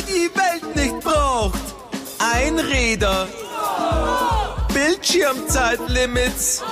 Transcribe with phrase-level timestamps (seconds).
[0.00, 1.60] die die Welt nicht braucht.
[2.18, 3.28] Einräder.
[4.72, 6.62] Bildschirmzeitlimits.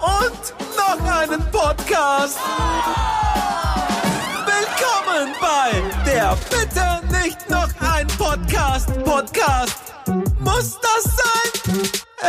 [0.00, 2.38] Und noch einen Podcast.
[4.46, 8.88] Willkommen bei der Bitte nicht noch ein Podcast.
[9.04, 9.94] Podcast.
[10.40, 11.82] Muss das sein?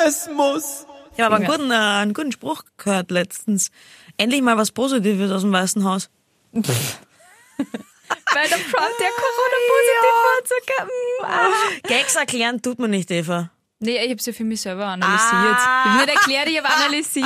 [0.05, 0.85] Es muss.
[1.15, 3.71] Ich habe einen guten, äh, einen guten Spruch gehört letztens.
[4.17, 6.09] Endlich mal was Positives aus dem Weißen Haus.
[8.35, 10.85] Weil der Trump, der Corona-positiv war, sogar.
[10.85, 11.53] mm, ah.
[11.87, 13.49] Gags erklären tut man nicht, Eva.
[13.79, 15.21] Nee, ich habe sie für mich selber analysiert.
[15.31, 15.83] Ah.
[15.85, 17.25] Ich habe nicht erklärt, ich habe analysiert.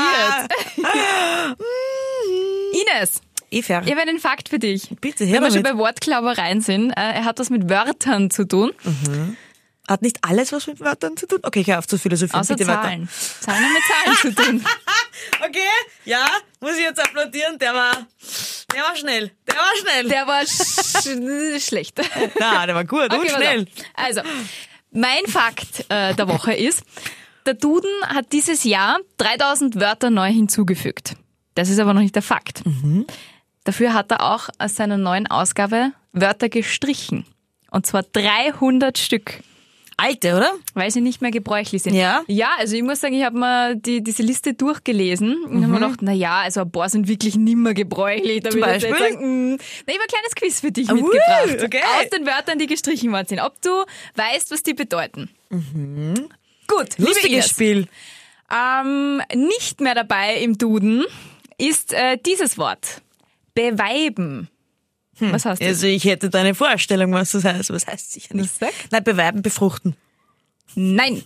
[2.72, 3.82] Ines, Eva.
[3.84, 4.90] ich habe einen Fakt für dich.
[5.02, 5.78] Bitte, her Wenn wir schon damit.
[5.78, 8.72] bei Wortklaubereien sind, äh, er hat was mit Wörtern zu tun,
[9.88, 11.40] Hat nicht alles was mit Wörtern zu tun?
[11.42, 12.42] Okay, ich höre auf zu philosophieren.
[12.42, 12.82] außer Bitte weiter.
[12.84, 13.10] Zahlen.
[13.40, 13.84] Zahlen haben mit
[14.22, 14.66] Zahlen zu tun.
[15.46, 15.60] Okay,
[16.06, 16.26] ja,
[16.62, 17.58] muss ich jetzt applaudieren.
[17.60, 18.06] Der war, der
[18.90, 19.32] war schnell.
[19.48, 20.10] Der war schnell.
[20.10, 22.02] Der war sch schlecht.
[22.40, 23.66] Na, der war gut und pass schnell.
[23.96, 24.22] Also,
[24.92, 26.84] mein Fakt äh, der Woche ist,
[27.46, 31.16] der Duden hat dieses Jahr 3000 Wörter neu hinzugefügt.
[31.56, 32.64] Das ist aber noch nicht der Fakt.
[33.64, 37.26] Dafür hat er auch aus seiner neuen Ausgabe Wörter gestrichen.
[37.72, 39.42] Und zwar 300 Stück,
[40.02, 40.52] Alte, oder?
[40.74, 41.94] weil sie nicht mehr gebräuchlich sind.
[41.94, 42.24] Ja?
[42.28, 45.80] Ja, also ich muss sagen, ich habe mir die, diese Liste durchgelesen und habe mir
[45.80, 48.44] gedacht, na ja, also ein paar sind wirklich nimmer gebräuchlich.
[48.44, 48.96] Zum will ich Beispiel?
[48.98, 51.64] Sagen, mm, na, ich habe ein kleines Quiz für dich Uh, mitgebracht.
[51.66, 51.82] okay.
[52.02, 53.40] Aus den Wörtern, die gestrichen worden sind.
[53.40, 53.70] Ob du
[54.16, 55.30] weißt, was die bedeuten.
[55.50, 57.88] Gut, liebe Lustiges Spiel.
[58.52, 61.04] ähm, nicht mehr dabei im Duden
[61.58, 63.02] ist äh, dieses Wort.
[63.54, 64.48] Beweiben.
[65.20, 65.68] Was heißt das?
[65.68, 67.72] Also ich hätte da eine Vorstellung, was das heißt.
[67.72, 68.52] Was heißt sicher nicht.
[68.92, 69.96] Nein, bewerben, befruchten.
[70.76, 71.24] Nein.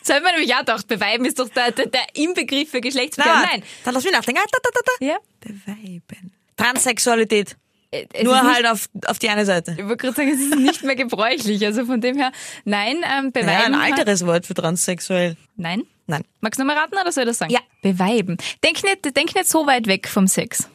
[0.00, 0.86] Das habe ich mir nämlich auch gedacht.
[0.86, 3.48] Beweiben ist doch der, der, der Inbegriff für Geschlechtsverkehr.
[3.50, 3.62] Nein.
[3.84, 4.42] Dann lass mich nachdenken.
[4.44, 5.06] Ah, Da, da, da, da.
[5.06, 5.16] Ja.
[5.40, 6.32] Beweiben.
[6.56, 7.56] Transsexualität.
[7.90, 9.72] Äh, es Nur halt auf, auf die eine Seite.
[9.78, 11.64] Ich wollte gerade sagen, es ist nicht mehr gebräuchlich.
[11.64, 12.32] Also von dem her,
[12.64, 13.74] nein, ähm, beweiben.
[13.74, 15.36] ein alteres Wort für transsexuell.
[15.56, 15.84] Nein?
[16.06, 16.22] Nein.
[16.40, 17.52] Magst du noch mal raten oder soll ich das sagen?
[17.52, 17.60] Ja.
[17.82, 18.36] Beweiben.
[18.62, 20.68] Denk nicht, denk nicht so weit weg vom Sex.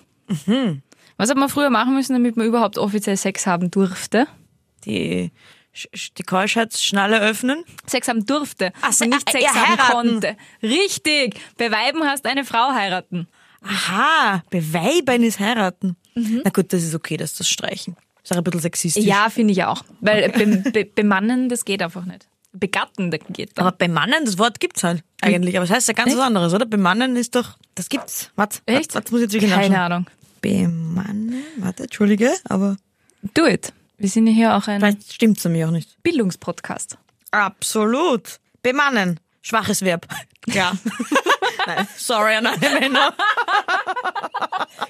[0.48, 0.82] Mhm.
[1.20, 4.26] Was hat man früher machen müssen, damit man überhaupt offiziell Sex haben durfte?
[4.86, 5.32] Die,
[6.18, 7.66] die Keuschheitsschnalle öffnen.
[7.86, 9.92] Sex haben durfte Ach und nicht äh, Sex ja, haben heiraten.
[9.92, 10.38] konnte.
[10.64, 11.36] Richtig.
[11.58, 13.28] Beweiben heißt eine Frau heiraten.
[13.62, 15.98] Aha, beweiben ist heiraten.
[16.16, 16.42] Mhm.
[16.46, 17.98] Na gut, das ist okay, dass das streichen.
[18.24, 19.04] Ist auch ein bisschen sexistisch.
[19.04, 19.84] Ja, finde ich auch.
[20.00, 22.30] Weil be be bemannen, das geht einfach nicht.
[22.54, 23.68] Begatten, das geht dann.
[23.68, 25.58] Aber bemannen, das Wort gibt's halt eigentlich.
[25.58, 26.66] Aber es heißt ja ganz was anderes, oder?
[26.66, 28.32] Bemannen ist doch, das gibt's.
[28.38, 28.78] Warte, Echt?
[28.78, 29.92] warte, warte, muss ich jetzt wirklich Keine nachschauen.
[29.92, 30.06] Ahnung.
[30.42, 32.78] Bemannen, warte, entschuldige, aber
[33.36, 33.74] Do it.
[33.98, 36.02] Wir sind ja hier auch ein vielleicht stimmt's nämlich auch nicht.
[36.04, 36.98] Bildungspodcast.
[37.32, 38.40] Absolut.
[38.64, 39.20] Bemannen.
[39.42, 40.08] Schwaches Verb.
[40.48, 40.72] Ja.
[41.68, 43.14] Nein, sorry an alle Männer.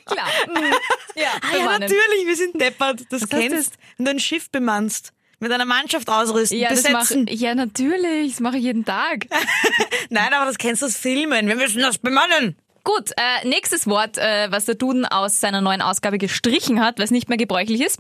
[0.05, 0.27] Klar.
[0.47, 0.73] Mhm.
[1.15, 3.01] Ja, Ah, ja, natürlich, wir sind deppert.
[3.09, 3.73] Das Was kennst.
[3.97, 7.25] Wenn du ein Schiff bemannst, mit einer Mannschaft ausrüsten, Ja, das besetzen.
[7.25, 9.25] mache ja natürlich, das mache ich jeden Tag.
[10.09, 11.47] Nein, aber das kennst du aus Filmen.
[11.47, 12.55] Wir müssen das bemannen.
[12.83, 17.11] Gut, äh, nächstes Wort, äh, was der Duden aus seiner neuen Ausgabe gestrichen hat, was
[17.11, 17.99] nicht mehr gebräuchlich ist.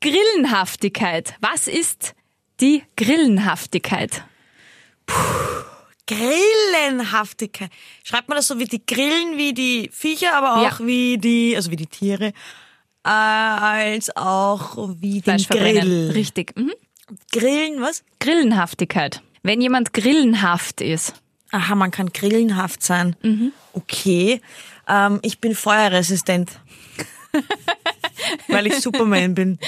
[0.00, 1.34] Grillenhaftigkeit.
[1.40, 2.14] Was ist
[2.60, 4.24] die Grillenhaftigkeit?
[6.06, 7.70] Grillenhaftigkeit.
[8.04, 10.86] Schreibt man das so wie die Grillen, wie die Viecher, aber auch Ja.
[10.86, 12.32] wie die, also wie die Tiere,
[13.04, 15.82] äh, als auch wie den Fleisch verbrennen.
[15.82, 16.10] Grill.
[16.12, 16.56] Richtig.
[16.56, 16.72] Mhm.
[17.32, 18.04] Grillen, was?
[18.20, 19.22] Grillenhaftigkeit.
[19.42, 21.14] Wenn jemand grillenhaft ist.
[21.52, 23.16] Aha, man kann grillenhaft sein.
[23.22, 23.52] Mhm.
[23.72, 24.40] Okay.
[24.88, 26.50] Ähm, ich bin feuerresistent.
[28.48, 29.58] Weil ich Superman bin.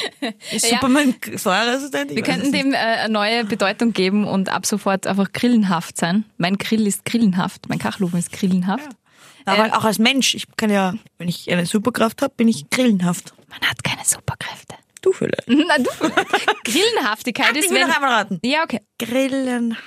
[0.51, 0.77] Ist Ja.
[0.77, 2.11] Superman feuerresistent?
[2.11, 6.25] Ich Wir könnten dem äh, eine neue Bedeutung geben und ab sofort einfach grillenhaft sein.
[6.39, 8.89] Mein Grill ist grillenhaft, mein Kachlofen ist grillenhaft.
[9.45, 10.35] Aber auch als Mensch.
[10.35, 13.33] Ich kann ja, wenn ich eine Superkraft habe, bin ich grillenhaft.
[13.49, 14.77] Man hat keine Superkräfte.
[15.01, 15.45] Du vielleicht.
[15.49, 15.91] Na du.
[16.65, 17.89] Grillenhaftigkeit Ich ist will wenn...
[17.89, 18.39] noch einmal raten.
[18.45, 18.81] Ja, okay.
[18.99, 19.83] Grillenhaft.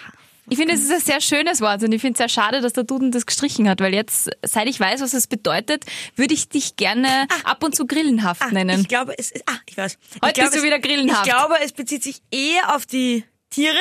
[0.49, 2.73] Ich finde, es ist ein sehr schönes Wort und ich finde es sehr schade, dass
[2.73, 5.85] der Duden das gestrichen hat, weil jetzt, seit ich weiß, was es bedeutet,
[6.15, 8.81] würde ich dich gerne ab und zu grillenhaft nennen.
[8.81, 9.97] Ich glaube, es ist, ah, ich weiß.
[10.15, 11.25] Ich Heute glaube, bist du wieder grillenhaft.
[11.25, 13.77] Ich glaube, es bezieht sich eher auf die Tiere.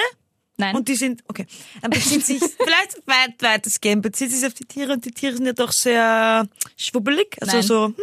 [0.56, 0.76] Nein.
[0.76, 1.46] Und die sind, okay,
[1.82, 5.46] dann bezieht sich, vielleicht weit, weitestgehend, bezieht sich auf die Tiere und die Tiere sind
[5.46, 6.46] ja doch sehr
[6.76, 7.36] schwubbelig.
[7.40, 7.62] Also Nein.
[7.62, 7.94] so, hm.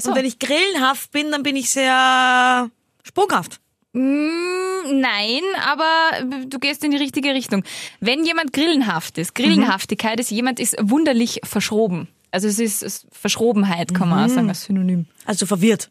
[0.00, 0.10] So.
[0.10, 2.70] Und wenn ich grillenhaft bin, dann bin ich sehr
[3.02, 3.60] sprunghaft.
[3.96, 7.64] Mm, Nein, aber du gehst in die richtige Richtung.
[8.00, 12.06] Wenn jemand grillenhaft ist, Grillenhaftigkeit ist, jemand ist wunderlich verschroben.
[12.30, 15.06] Also es ist es- Verschrobenheit, kann man auch sagen, als Synonym.
[15.24, 15.90] Also verwirrt.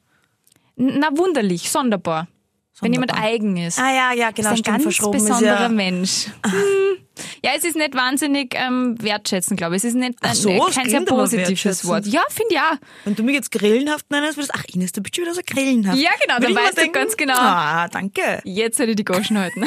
[0.78, 2.28] Na, wunderlich, sonderbar.
[2.82, 3.80] Wenn jemand eigen ist.
[3.80, 6.28] Ah ja, ja, genau, ist ein stimmt, ganz besonderer ja- Mensch.
[6.46, 7.06] Hm.
[7.44, 9.84] Ja, es ist nicht wahnsinnig ähm, wertschätzen, glaube ich.
[9.84, 11.86] Es ist nicht ein, so, äh, es kein sehr positives.
[11.86, 12.06] Wort.
[12.08, 12.76] Ja, finde ich auch.
[13.06, 15.42] Wenn du mich jetzt grillenhaft nennst, würdest du, ach Ines, du bist schon wieder so
[15.46, 15.98] grillenhaft.
[15.98, 17.36] Ja, genau, Würde dann weißt du denken, ganz genau.
[17.38, 18.42] Ah, danke.
[18.44, 19.64] Jetzt hätte ich die Goschen halten.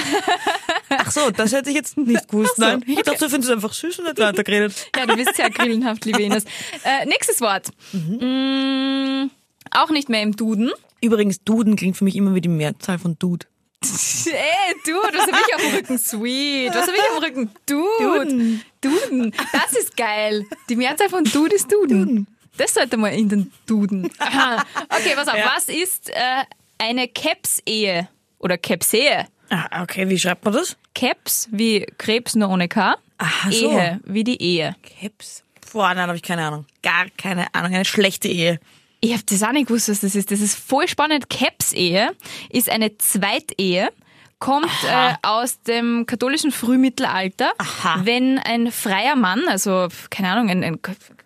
[0.90, 2.56] Ach so, das hätte ich jetzt nicht gewusst.
[2.56, 3.02] So, Nein, ich okay.
[3.04, 4.74] dachte, du findest es einfach süß und nicht weitergeredet.
[4.96, 6.44] ja, du bist sehr grillenhaft, liebe Ines.
[6.84, 7.68] Äh, nächstes Wort.
[7.92, 9.30] Mm,
[9.70, 10.70] auch nicht mehr im Duden.
[11.00, 13.46] Übrigens, Duden klingt für mich immer wie die Mehrzahl von Dude.
[13.84, 15.98] Ey, du, was hab ich auf dem Rücken?
[15.98, 16.74] Sweet.
[16.74, 17.50] Was hab ich auf dem Rücken?
[17.66, 18.24] Dude.
[18.24, 18.62] Duden.
[18.80, 19.34] Duden.
[19.52, 20.44] Das ist geil.
[20.68, 22.26] Die Mehrzahl von Dude ist Duden.
[22.56, 24.10] Das sollte mal in den Duden.
[24.18, 24.64] Aha.
[24.88, 25.36] Okay, pass auf.
[25.36, 25.52] Ja.
[25.54, 26.44] Was ist äh,
[26.78, 28.08] eine Caps-Ehe?
[28.40, 29.28] Oder Caps-Ehe?
[29.50, 30.76] Ah, okay, wie schreibt man das?
[30.94, 32.96] Caps wie Krebs nur ohne K.
[33.18, 33.70] Aha, so.
[33.70, 34.74] Ehe wie die Ehe.
[35.00, 35.44] Caps.
[35.72, 36.66] Boah, nein, habe ich keine Ahnung.
[36.82, 37.72] Gar keine Ahnung.
[37.72, 38.58] Eine schlechte Ehe.
[39.00, 40.30] Ich habe das auch nicht gewusst, was das ist.
[40.30, 41.30] Das ist voll spannend.
[41.30, 42.10] Caps-Ehe
[42.50, 43.90] ist eine Zweitehe,
[44.38, 48.00] kommt äh, aus dem katholischen Frühmittelalter, Aha.
[48.04, 50.78] wenn ein freier Mann, also keine Ahnung, ein, ein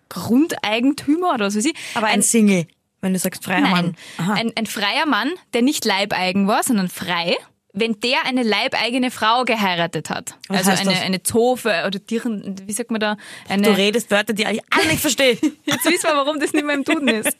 [0.09, 2.67] Grundeigentümer oder was weiß ich, Aber ein, Single,
[3.01, 4.37] wenn du sagst freier Nein, Mann.
[4.37, 7.35] Ein, ein freier Mann, der nicht leibeigen war, sondern frei,
[7.73, 10.35] wenn der eine leibeigene Frau geheiratet hat.
[10.47, 11.01] Was also eine, das?
[11.01, 13.17] eine Zofe oder Tieren, wie sagt man da?
[13.49, 15.33] Eine, du redest Wörter, die ich alle nicht verstehe.
[15.65, 17.35] Jetzt wissen wir, warum das nicht mehr im Duden ist.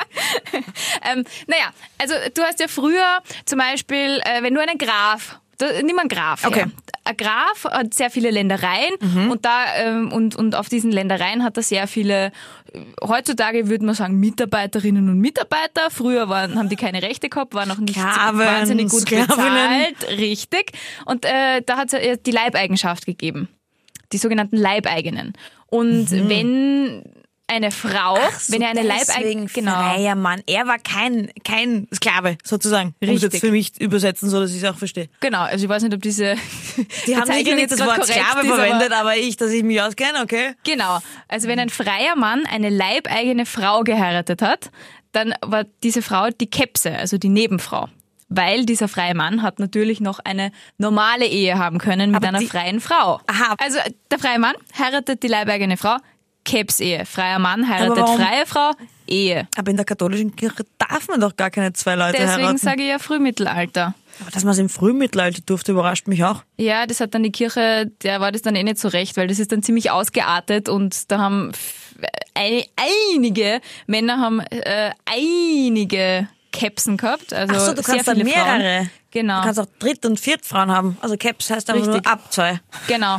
[1.12, 5.66] ähm, naja, also du hast ja früher zum Beispiel, äh, wenn du einen Graf, da,
[5.82, 6.44] nimm einen Graf.
[6.44, 6.60] Okay.
[6.60, 6.70] Her.
[7.04, 8.94] Ein Graf hat sehr viele Ländereien
[9.30, 12.32] und da ähm, und, und auf diesen Ländereien hat er sehr viele,
[12.72, 15.90] äh, heutzutage würde man sagen, Mitarbeiterinnen und Mitarbeiter.
[15.90, 19.94] Früher waren, haben die keine Rechte gehabt, waren noch nicht Sklaven, wahnsinnig gut Sklavinnen.
[19.98, 20.18] bezahlt.
[20.18, 20.72] Richtig.
[21.04, 23.48] Und äh, da hat es die Leibeigenschaft gegeben
[24.12, 25.32] die sogenannten Leibeigenen.
[25.66, 27.02] Und wenn
[27.48, 30.42] eine Frau, wenn er eine Leibeigene, genau, freier Mann.
[30.46, 32.94] Er war kein, kein Sklave, sozusagen.
[33.00, 33.40] Um es jetzt Richtig.
[33.40, 35.08] für mich übersetzen, so dass ich es auch verstehe.
[35.20, 36.34] genau, also ich weiß nicht, ob diese
[37.06, 39.80] Die haben sicher nicht das Wort Sklave ist, aber- verwendet, aber ich, dass ich mich
[39.80, 40.54] auskenne, okay?
[40.64, 40.98] Genau,
[41.28, 44.70] also wenn ein freier Mann eine leibeigene Frau geheiratet hat,
[45.12, 47.88] dann war diese Frau die Kepse, also die Nebenfrau.
[48.28, 52.40] Weil dieser freie Mann hat natürlich noch eine normale Ehe haben können mit Aber einer
[52.42, 53.20] freien Frau.
[53.28, 53.54] Aha.
[53.58, 53.78] Also
[54.10, 55.96] der freie Mann heiratet die leibeigene Frau,
[56.46, 57.04] Kebs-Ehe.
[57.04, 58.70] Freier Mann heiratet freie Frau,
[59.06, 59.46] Ehe.
[59.56, 62.56] Aber in der katholischen Kirche darf man doch gar keine zwei Leute Deswegen heiraten.
[62.58, 63.94] sage ich ja Frühmittelalter.
[64.20, 66.42] Aber dass man es im Frühmittelalter durfte, überrascht mich auch.
[66.56, 69.26] Ja, das hat dann die Kirche, der war das dann eh nicht so recht, weil
[69.28, 71.52] das ist dann ziemlich ausgeartet und da haben
[72.34, 77.32] einige Männer haben äh, einige Capsen gehabt.
[77.32, 78.58] Also Ach so, du kannst dann viele Frauen.
[78.58, 78.90] mehrere.
[79.10, 80.96] Genau, Du kannst auch Dritt- und Viertfrauen haben.
[81.00, 82.04] Also Caps heißt einfach Richtig.
[82.04, 82.60] nur ab zwei.
[82.86, 83.18] genau.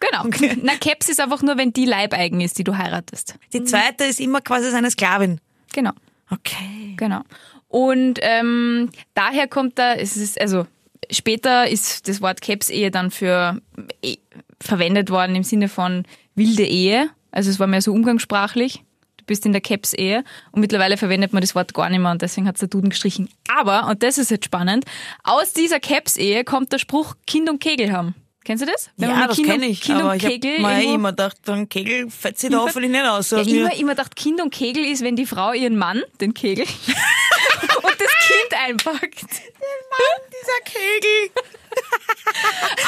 [0.00, 0.26] Genau.
[0.26, 0.56] Okay.
[0.62, 3.34] Na, Caps ist einfach nur, wenn die Leibeigen ist, die du heiratest.
[3.52, 5.40] Die zweite ist immer quasi seine Sklavin.
[5.72, 5.92] Genau.
[6.30, 6.94] Okay.
[6.96, 7.22] Genau.
[7.68, 10.66] Und ähm, daher kommt da, es ist, also
[11.10, 13.60] später ist das Wort Caps-Ehe dann für
[14.02, 14.16] eh,
[14.60, 16.04] verwendet worden im Sinne von
[16.34, 17.10] wilde Ehe.
[17.30, 18.84] Also es war mehr so umgangssprachlich.
[19.18, 22.22] Du bist in der Caps-Ehe und mittlerweile verwendet man das Wort gar nicht mehr und
[22.22, 23.28] deswegen hat der Duden gestrichen.
[23.54, 24.86] Aber, und das ist jetzt spannend,
[25.22, 28.14] aus dieser Caps-Ehe kommt der Spruch Kind und Kegel haben.
[28.48, 28.88] Kennst du das?
[28.96, 29.80] Wenn man ja, mit das Kind kenne ich.
[29.82, 33.28] Kind aber ich habe irgendwo- immer gedacht, ein Kegel fetzt sich da hoffentlich nicht aus.
[33.28, 36.64] Ja, immer, immer gedacht, Kind und Kegel ist, wenn die Frau ihren Mann, den Kegel,
[37.82, 39.20] und das Kind einpackt.
[39.20, 41.30] Dieser Kegel.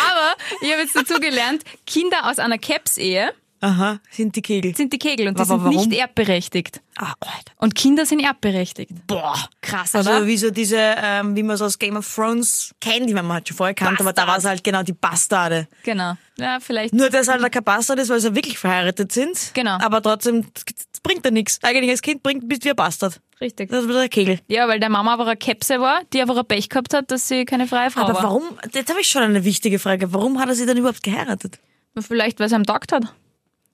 [0.09, 4.75] Aber ich habe jetzt dazu gelernt, Kinder aus einer Caps-Ehe Aha, sind die Kegel.
[4.75, 5.77] sind die Kegel und die Aber sind warum?
[5.89, 6.81] nicht erbberechtigt.
[6.97, 7.53] Ah, Alter.
[7.59, 8.91] Und Kinder sind erbberechtigt.
[9.07, 9.37] Boah.
[9.61, 10.27] Krass, Also oder?
[10.27, 13.49] wie so diese, ähm, wie man so aus Game of Thrones kennt, die man halt
[13.49, 15.69] schon vorher kannte, aber da war es halt genau die Bastarde.
[15.82, 16.15] Genau.
[16.39, 16.94] Ja, vielleicht.
[16.94, 19.51] Nur, dass halt kein Bastard ist, weil sie wirklich verheiratet sind.
[19.53, 19.77] Genau.
[19.79, 21.58] Aber trotzdem, das bringt ja nichts.
[21.63, 23.20] Eigentlich als Kind bringt, bist du wie ein Bastard.
[23.43, 23.70] Richtig.
[23.70, 24.41] Das ist der Kegel.
[24.49, 27.29] Ja, weil der Mama aber eine Kepse war, die aber ein Pech gehabt hat, dass
[27.29, 28.23] sie keine freie Frau Aber war.
[28.25, 28.43] warum,
[28.73, 30.13] jetzt habe ich schon eine wichtige Frage.
[30.15, 31.58] Warum hat er sie dann überhaupt geheiratet?
[31.99, 33.15] Vielleicht, weil sie am Tag hat.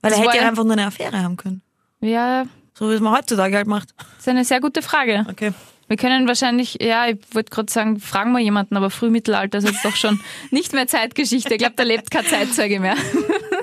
[0.02, 1.62] Weil Das er hätte ja einfach nur eine Affäre haben können.
[2.00, 3.94] Ja, So wie es man heutzutage halt macht.
[3.98, 5.26] das ist eine sehr gute Frage.
[5.30, 5.52] Okay.
[5.88, 9.84] Wir können wahrscheinlich, ja, ich wollte gerade sagen, fragen wir jemanden, aber Frühmittelalter ist jetzt
[9.84, 11.54] doch schon nicht mehr Zeitgeschichte.
[11.54, 12.96] Ich glaube, da lebt kein Zeitzeuge mehr.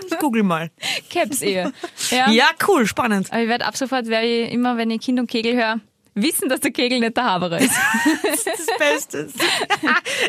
[0.05, 0.69] Ich google mal.
[1.09, 1.71] Caps-Ehe.
[2.11, 2.29] Ja.
[2.29, 3.31] Ja, cool, spannend.
[3.31, 5.79] Aber ich werde ab sofort, werde ich immer, wenn ich Kind und Kegel höre,
[6.13, 7.73] wissen, dass der Kegel nicht der Haberer ist.
[8.23, 9.29] Das Beste.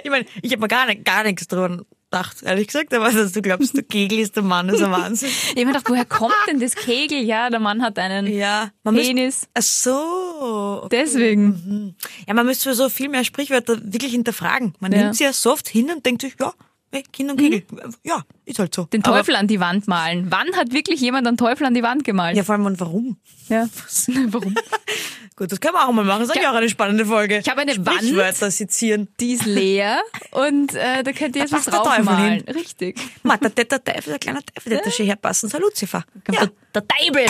[0.02, 1.84] ich meine, ich habe mir gar, nicht, gar nichts drüber
[2.14, 5.28] gedacht, ehrlich gesagt, aber dass du glaubst, der Kegel ist der Mann, ist ein Wahnsinn.
[5.44, 7.18] Ich habe mir gedacht, woher kommt denn das Kegel?
[7.22, 9.46] Ja, der Mann hat einen Ja, man Penis.
[9.54, 10.80] ach so.
[10.84, 10.88] okay.
[11.02, 11.96] Deswegen.
[12.26, 14.74] Ja, man müsste so viel mehr Sprichwörter wirklich hinterfragen.
[14.80, 14.98] Man Ja.
[15.02, 16.52] nimmt sie ja so oft hin und denkt sich, ja,
[16.94, 17.62] hey, Kind und Kegel.
[18.04, 18.84] Ja, ist halt so.
[18.84, 20.26] Den Aber- Teufel an die Wand malen.
[20.30, 22.36] Wann hat wirklich jemand einen Teufel an die Wand gemalt?
[22.36, 23.16] Ja, vor allem und warum?
[23.48, 23.68] Ja.
[24.28, 24.54] Warum?
[25.36, 26.20] Gut, das können wir auch mal machen.
[26.20, 27.38] Das ist eigentlich auch eine spannende Folge.
[27.38, 28.34] Ich habe eine Wand.
[28.52, 29.08] Sezieren.
[29.20, 29.98] Die ist leer
[30.30, 32.42] und äh, da könnt ihr jetzt was draufmalen.
[32.42, 32.98] Richtig.
[33.24, 35.48] Ma, der, der, der Teufel, der kleine Teufel, der hat schon herpassen.
[35.48, 36.04] So Lucifer.
[36.30, 36.46] Ja.
[36.74, 37.26] Der, Teufel.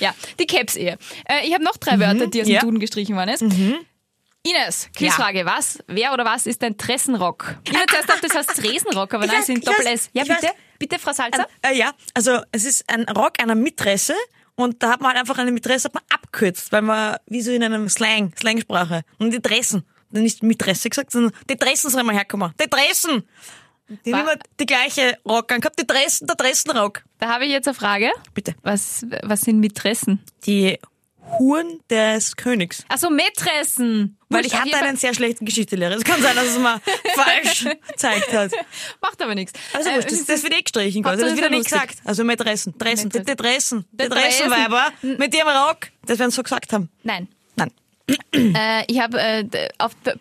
[0.00, 0.98] ja, die Caps-Ehe.
[1.28, 2.54] Äh, ich habe noch drei Wörter, die aus dem Mhm.
[2.54, 2.60] Ja.
[2.60, 3.42] Duden gestrichen worden ist.
[4.46, 5.44] Ines, Quizfrage.
[5.44, 7.56] Was, wer oder was ist ein Tressenrock?
[7.64, 10.10] Ich hätte zuerst gedacht, das heißt Tresenrock, aber nein, es sind Doppel-S.
[10.12, 10.54] Ja, bitte, weiß.
[10.78, 11.46] bitte, Frau Salzer.
[11.62, 14.14] Äh, ja, also es ist ein Rock einer Mitresse
[14.54, 17.50] und da hat man halt einfach eine Mitresse hat man abkürzt, weil man wie so
[17.50, 19.02] in einem Slang, Slangsprache.
[19.18, 22.52] Und die Dressen, nicht Mitresse gesagt, sondern die Dressen sollen mal herkommen.
[22.60, 23.24] Die Dressen!
[24.04, 27.04] Die haben immer die gleiche Rock angehabt, die Dressen, der Dressenrock.
[27.18, 28.10] Da habe ich jetzt eine Frage.
[28.34, 28.56] Bitte.
[28.62, 30.24] Was, was sind Mitressen?
[30.44, 30.78] Die
[31.38, 32.84] Huren des Königs.
[32.88, 34.16] Achso, Mätressen.
[34.28, 35.94] Weil ich hatte einen sehr schlechten Geschichtslehrer.
[35.94, 36.80] Es kann sein, dass es mal
[37.14, 38.52] falsch gezeigt hat.
[39.00, 39.52] Macht aber nichts.
[39.72, 41.02] Also Äh, wurscht, das, das wird eh gestrichen.
[41.02, 41.22] quasi.
[41.22, 41.96] Das wird ja nicht gesagt.
[42.04, 42.72] Also mit Dressen.
[42.72, 43.10] Die, Dressen.
[43.10, 43.84] Die Die Dressen.
[43.96, 45.88] Dressenweiber mit ihrem Rock.
[46.06, 46.88] Das werden sie so gesagt haben.
[47.02, 47.28] Nein.
[47.56, 47.70] Nein.
[48.32, 49.44] Äh, ich habe äh,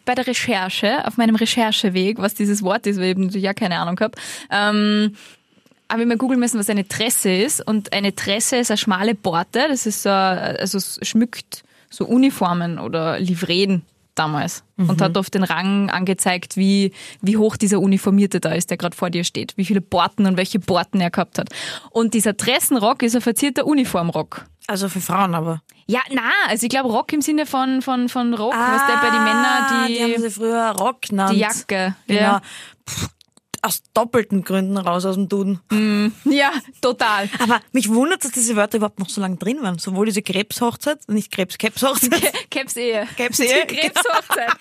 [0.05, 3.53] bei der Recherche, auf meinem Rechercheweg, was dieses Wort ist, weil ich eben natürlich ja
[3.53, 4.17] keine Ahnung habe,
[4.49, 5.15] ähm,
[5.95, 7.65] habe ich mal googeln müssen, was eine Tresse ist.
[7.65, 13.17] Und eine Tresse ist eine schmale Borte, das ist so, also schmückt so Uniformen oder
[13.19, 13.83] Livreen
[14.15, 18.77] damals und hat oft den Rang angezeigt, wie, wie hoch dieser Uniformierte da ist, der
[18.77, 21.49] gerade vor dir steht, wie viele Borten und welche Borten er gehabt hat.
[21.91, 24.45] Und dieser Tressenrock ist ein verzierter Uniformrock.
[24.67, 25.61] Also für Frauen aber.
[25.87, 29.09] Ja, na, also ich glaube Rock im Sinne von, von, von Rock, was der bei
[29.15, 31.33] den Männern, die, Ah, die haben sie früher Rock genannt.
[31.33, 31.95] die Jacke.
[32.07, 32.19] Genau.
[32.19, 32.41] Ja.
[32.89, 33.09] Pff,
[33.65, 35.61] aus doppelten Gründen raus aus dem Duden.
[36.25, 37.29] ja, total.
[37.39, 39.79] Aber mich wundert, dass diese Wörter überhaupt noch so lange drin waren.
[39.79, 43.07] Sowohl diese Krebshochzeit, nicht Krebs, Krebshochzeit, Krebsehe.
[43.15, 44.51] Krebsehe, Die Krebshochzeit.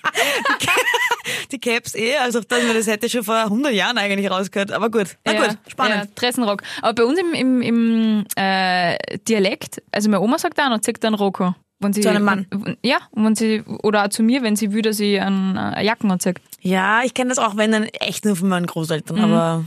[1.53, 4.73] die Krebsehe, also dass man das hätte schon vor 100 Jahren eigentlich rausgehört.
[4.73, 6.05] Aber gut, na ja, gut, spannend.
[6.05, 6.63] Ja, Tressenrock.
[6.83, 8.97] Aber bei uns im, im, im äh,
[9.29, 11.55] Dialekt, also meine Oma sagt auch noch, zeigt dann Rocco.
[11.81, 12.47] Wenn sie, Zu einem Mann?
[12.83, 16.11] Ja, wenn sie, oder auch zu mir, wenn sie will, dass ich einen, eine Jacken
[16.11, 16.43] anzeigt.
[16.61, 19.25] Ja, ich kenne das auch, wenn dann echt nur von meinen Großeltern, Mhm.
[19.25, 19.65] aber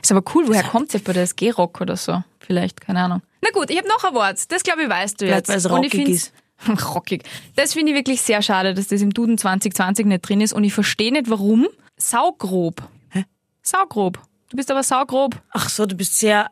[0.00, 2.22] Ist aber cool, woher kommt es bei der SG-Rock oder so?
[2.38, 3.22] Vielleicht, keine Ahnung.
[3.42, 4.50] Na gut, ich habe noch ein Wort.
[4.50, 5.48] Das glaube ich weißt du Vielleicht, jetzt.
[5.48, 6.32] weil es rockig find's-
[6.94, 7.22] rockig.
[7.56, 10.52] Das finde ich wirklich sehr schade, dass das im Duden 2020 nicht drin ist.
[10.52, 11.66] Und ich verstehe nicht, warum.
[11.96, 12.82] Saugrob.
[13.10, 13.24] Hä?
[13.62, 14.18] Saugrob.
[14.50, 15.40] Du bist aber saugrob.
[15.50, 16.50] ach so, du bist sehr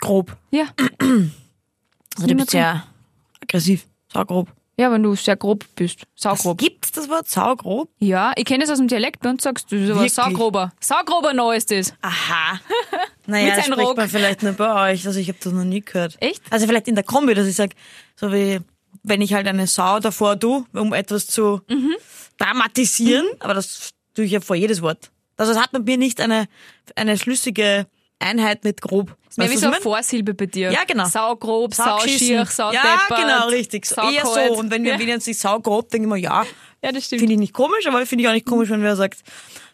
[0.00, 0.36] grob.
[0.50, 0.64] Ja.
[2.16, 2.84] Also du bist sehr
[3.42, 4.48] aggressiv, saugrob.
[4.80, 6.04] Ja, wenn du sehr grob bist.
[6.14, 6.58] Saugrob.
[6.58, 7.88] Gibt's das Wort saugrob?
[7.98, 9.26] Ja, ich kenne es aus dem Dialekt.
[9.26, 10.14] Uns sagst du, das ist aber Wirklich?
[10.14, 10.72] saugrober.
[10.80, 11.92] Saugrober neu ist das.
[12.00, 12.60] Aha.
[13.26, 13.96] Mit Naja, das spricht Rock.
[13.96, 15.04] man vielleicht nur bei euch.
[15.04, 16.16] Also ich habe das noch nie gehört.
[16.20, 16.42] Echt?
[16.50, 17.74] Also vielleicht in der Kombi, dass ich sage,
[18.14, 18.60] so wie
[19.02, 21.96] wenn ich halt eine Sau davor tue, um etwas zu Mhm.
[22.38, 25.10] dramatisieren, aber das tue ich ja vor jedes Wort.
[25.36, 26.46] Also es hat bei mir nicht eine,
[26.96, 27.86] eine schlüssige
[28.18, 29.16] Einheit mit grob.
[29.36, 29.76] Mehr Weißt wie so eine?
[29.76, 30.72] Vorsilbe bei dir.
[30.72, 31.06] Ja, genau.
[31.06, 33.10] Saugrob, sauschier, saudeppert.
[33.10, 33.86] Ja, genau, richtig.
[33.86, 34.54] So, eher so.
[34.54, 35.00] Und wenn wir ja.
[35.00, 35.20] ja.
[35.20, 36.44] sich saugrob, denke ich mir, ja,
[36.82, 37.20] ja, das stimmt.
[37.20, 39.18] finde ich nicht komisch, aber finde ich auch nicht komisch, wenn wer sagt,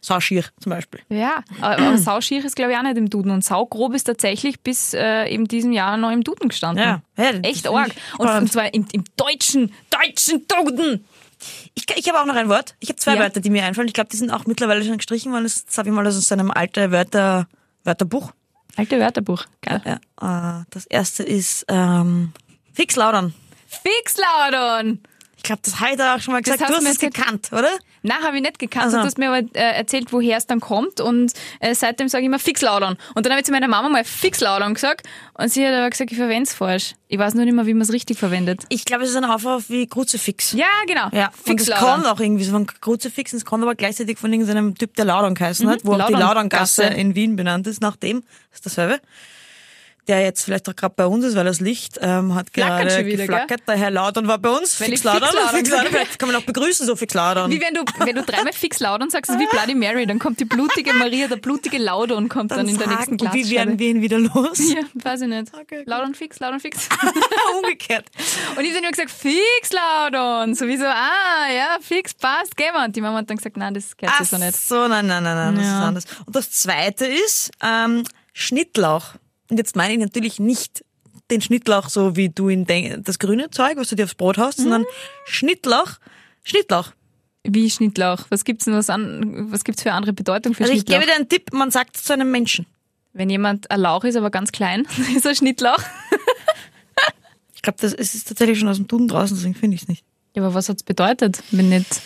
[0.01, 1.01] sauschier zum Beispiel.
[1.09, 4.95] Ja, aber, sauschier ist glaube ich auch nicht im Duden und saugrob ist tatsächlich bis
[4.95, 6.85] äh, eben diesem Jahr noch im Duden gestanden.
[6.85, 7.03] Ja.
[7.17, 7.91] Ja, Echt arg.
[8.19, 11.05] Und, und zwar im, im deutschen, deutschen Duden.
[11.75, 12.75] Ich, ich habe auch noch ein Wort.
[12.81, 13.21] Ich habe zwei Ja.
[13.21, 13.89] Wörter, die mir einfallen.
[13.89, 15.45] Ich glaube, die sind auch mittlerweile schon gestrichen worden.
[15.45, 17.47] Das habe ich mal aus einem alten Wörter,
[17.85, 18.33] Wörterbuch.
[18.76, 19.45] Alte Wörterbuch.
[19.62, 19.81] Geil.
[20.21, 22.33] Ja, äh, das erste ist ähm,
[22.73, 23.35] fix laudern.
[23.67, 25.00] Fixlaudern.
[25.37, 26.71] Ich glaube, das habe ich da auch schon mal Das gesagt.
[26.71, 27.71] Du hast es gekannt, oder?
[28.05, 28.85] Nein, habe ich nicht gekannt.
[28.85, 28.99] Also.
[28.99, 32.27] Du hast mir aber äh, erzählt, woher es dann kommt und äh, seitdem sage ich
[32.27, 32.99] immer Fixlaudern.
[33.15, 36.13] Und dann habe ich zu meiner Mama mal Fixlaudern gesagt und sie hat aber gesagt,
[36.13, 36.97] ich verwende es falsch.
[37.09, 38.65] Ich weiß nur nicht mehr, wie man es richtig verwendet.
[38.69, 40.53] Ich glaube, es ist ein Aufruf wie Kruzifix.
[40.53, 41.09] Ja, genau.
[41.13, 44.31] Ja, und es kommt auch irgendwie so von Kruzifix und es kommt aber gleichzeitig von
[44.31, 46.85] irgendeinem Typ, der Laudern geheißen hat, wo auch die Lauderngasse.
[46.85, 49.01] In Wien benannt ist, nach dem, das ist dasselbe.
[50.07, 53.27] Der jetzt vielleicht auch gerade bei uns ist, weil das Licht ähm, hat gerade wieder,
[53.27, 53.63] geflackert.
[53.67, 54.79] Der Herr Laudern war bei uns.
[54.79, 55.31] Weil Fix Laudern.
[55.51, 55.87] Fix Laudern.
[55.87, 57.51] Vielleicht kann man auch begrüßen, so Fix Laudern.
[57.51, 60.41] Wie wenn du, wenn du dreimal fix Laudern sagst, ist wie Bloody Mary, dann kommt
[60.41, 63.47] die blutige Maria, der blutige Laudern kommt dann, in der nächsten und Glasscheibe.
[63.47, 64.59] wie werden wir ihn wieder los?
[64.59, 65.53] ja, weiß ich nicht.
[65.59, 65.85] Okay.
[65.87, 66.87] Laudern fix, Laudern fix.
[67.63, 68.05] Umgekehrt.
[68.57, 70.55] Und ich habe dann immer gesagt, fix Laudern.
[70.55, 72.85] Sowieso, ah, ja, fix, passt, gehen wir.
[72.85, 74.55] Und die Mama hat dann gesagt, nein, das gehört so nicht.
[74.57, 75.79] so, nein, nein, nein, nein, das Ja.
[75.79, 76.05] ist anders.
[76.27, 79.15] Und das zweite ist ähm, Schnittlauch.
[79.51, 80.85] Und jetzt meine ich natürlich nicht
[81.31, 84.39] den Schnittlauch, so wie du ihn denk das grüne Zeug, was du dir aufs Brot
[84.39, 84.87] hast, sondern Mhm.
[85.27, 85.93] Schnittlauch.
[86.43, 86.93] Schnittlauch.
[87.47, 88.27] Wie Schnittlauch?
[88.31, 91.01] Was gibt's denn was an, was gibt's für andere Bedeutung für Also ich Schnittlauch?
[91.01, 92.67] gebe dir einen Tipp, man sagt zu einem Menschen.
[93.13, 94.87] Wenn jemand ein Lauch ist, aber ganz klein,
[95.17, 95.79] ist er Schnittlauch.
[97.55, 99.89] Ich glaube, das es ist tatsächlich schon aus dem Duden draußen, deswegen finde ich es
[99.89, 100.05] nicht.
[100.35, 102.01] Ja, aber was hat's bedeutet, wenn nicht?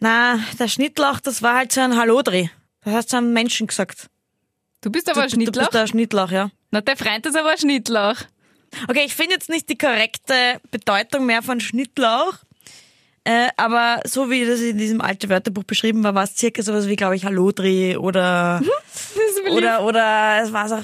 [0.00, 2.50] Na, der Schnittlauch, das war halt so ein Hallodri.
[2.84, 4.08] Das hast du einem Menschen gesagt.
[4.80, 5.66] Du bist aber ein du, du Schnittlauch.
[5.66, 6.50] bist ein Schnittlauch, ja.
[6.70, 8.16] Na, der Freund ist aber ein Schnittlauch.
[8.88, 12.34] Okay, ich finde jetzt nicht die korrekte Bedeutung mehr von Schnittlauch.
[13.24, 16.86] Äh, aber so wie das in diesem alten Wörterbuch beschrieben war, war es circa sowas
[16.86, 18.60] wie, glaube ich, Hallodri oder,
[19.44, 20.78] will oder, oder es war so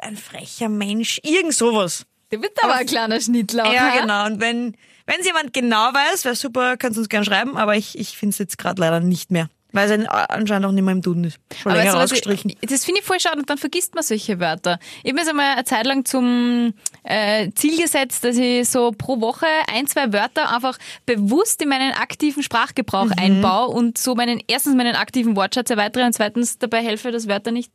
[0.00, 2.06] ein frecher Mensch, irgend sowas.
[2.30, 2.36] ich.
[2.36, 3.72] Du bist aber ein kleiner Schnittlauch.
[3.72, 4.00] Ja, ha?
[4.00, 4.26] genau.
[4.26, 7.76] Und wenn, wenn es jemand genau weiß, wäre super, kannst du uns gerne schreiben, aber
[7.76, 9.48] ich, ich finde es jetzt gerade leider nicht mehr.
[9.72, 11.38] Weil es anscheinend auch nicht mehr im Duden ist.
[11.60, 12.52] Schon Aber länger was rausgestrichen.
[12.60, 14.78] Ich, das finde ich voll schade und dann vergisst man solche Wörter.
[15.02, 19.20] Ich habe mir einmal eine Zeit lang zum äh, Ziel gesetzt, dass ich so pro
[19.20, 23.12] Woche ein, zwei Wörter einfach bewusst in meinen aktiven Sprachgebrauch Mhm.
[23.18, 27.50] einbaue und so meinen erstens meinen aktiven Wortschatz erweitere und zweitens dabei helfe, dass Wörter
[27.50, 27.70] nicht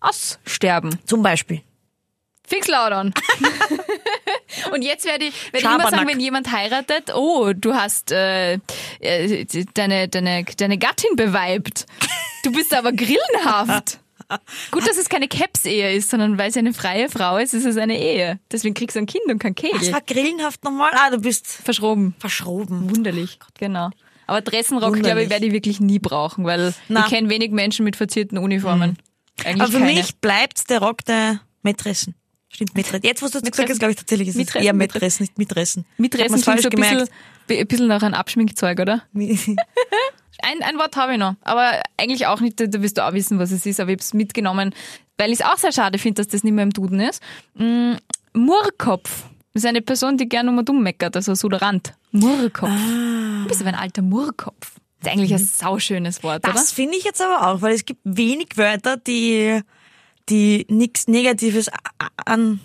[0.00, 0.98] aussterben.
[1.04, 1.62] Zum Beispiel.
[2.50, 3.14] Fix laut an.
[4.72, 8.54] Und jetzt werde ich, werde ich immer sagen, wenn jemand heiratet, oh, du hast äh,
[8.98, 11.86] äh, deine, deine, deine Gattin beweibt.
[12.44, 14.00] Du bist aber grillenhaft.
[14.70, 17.76] Gut, dass es keine Caps-Ehe ist, sondern weil sie eine freie Frau ist, ist es
[17.76, 18.38] eine Ehe.
[18.52, 19.92] Deswegen kriegst du ein Kind und kein Das Kegel.
[19.92, 20.90] war grillenhaft nochmal.
[20.94, 22.14] Ah, du bist Verschroben.
[22.18, 22.90] verschroben.
[22.94, 23.90] Wunderlich, genau.
[24.26, 25.02] Aber Dressenrock, Wunderlich.
[25.04, 27.00] glaube ich, werde ich wirklich nie brauchen, weil Na.
[27.04, 28.98] ich kenne wenig Menschen mit verzierten Uniformen.
[29.44, 29.92] Eigentlich Aber für keine.
[29.94, 32.14] mich bleibt's der Rock der Mätressen.
[32.52, 33.04] Stimmt, Mätressen.
[33.04, 33.70] Jetzt, was du gesagt Mätressen.
[33.70, 34.72] hast, glaube ich tatsächlich, ist es Mätressen, eher.
[34.72, 35.84] Mätressen, nicht Mitressen.
[35.98, 37.08] Mitressen klingt so ein bisschen,
[37.48, 39.02] ein bisschen nach einem Abschminkzeug, oder?
[40.42, 43.38] Ein, ein Wort habe ich noch, aber eigentlich auch nicht, da wirst du auch wissen,
[43.38, 44.74] was es ist, aber ich habe es mitgenommen,
[45.18, 47.22] weil ich es auch sehr schade finde, dass das nicht mehr im Duden ist.
[47.54, 47.92] Mm,
[48.32, 49.24] Murrkopf.
[49.52, 51.92] Das ist eine Person, die gerne und um meckert, also Suderant.
[52.12, 52.70] Murrkopf.
[52.70, 54.76] Du bist aber ein alter Murrkopf.
[55.02, 56.54] Das ist eigentlich ein sauschönes Wort, oder?
[56.54, 59.60] Das finde ich jetzt aber auch, weil es gibt wenig Wörter, die,
[60.30, 61.68] die nichts Negatives
[62.24, 62.60] an,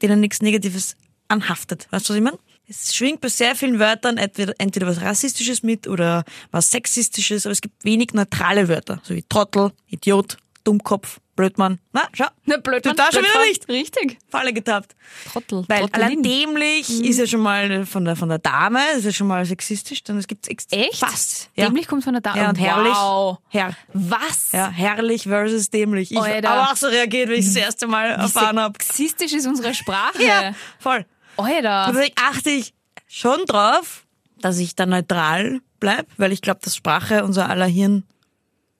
[0.00, 0.96] denen nichts Negatives
[1.28, 1.88] anhaftet.
[1.90, 2.38] Weißt du, was ich meine?
[2.70, 7.52] Es schwingt bei sehr vielen Wörtern entweder, entweder was Rassistisches mit oder was Sexistisches, aber
[7.52, 11.78] es gibt wenig neutrale Wörter, so wie Trottel, Idiot, Dummkopf, Blödmann.
[11.92, 13.68] Na, schau, Na, blöd, Du da schon wieder nicht.
[13.68, 14.18] Richtig.
[14.28, 14.96] Falle getappt.
[15.30, 15.64] Trottel.
[15.68, 16.04] Weil Trottelin.
[16.04, 19.46] allein dämlich ist ja schon mal von der, von der Dame, ist ja schon mal
[19.46, 20.96] sexistisch, dann es gibt's ex Echt?
[20.96, 21.48] fast.
[21.54, 21.66] Ja.
[21.66, 22.40] Dämlich kommt von der Dame.
[22.40, 22.92] Ja, und herrlich.
[22.92, 23.38] Wow.
[23.50, 23.76] Herr.
[23.92, 24.50] Was?
[24.50, 26.10] Ja, herrlich versus dämlich.
[26.10, 28.76] Ich habe auch so reagiert, wie ich das erste Mal erfahren habe.
[28.82, 30.20] Sexistisch ist unsere Sprache.
[30.20, 31.06] Ja, voll.
[31.36, 31.86] Alter.
[31.86, 32.74] Und deswegen achte ich
[33.06, 34.06] schon drauf,
[34.40, 38.02] dass ich da neutral bleib, weil ich glaube, dass Sprache unser aller Hirn